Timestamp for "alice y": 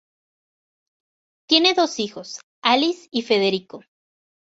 2.63-3.21